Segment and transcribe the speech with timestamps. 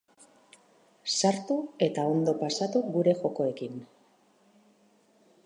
[1.19, 1.57] Sartu
[1.89, 3.79] eta ondo pasatu gure jokoekin!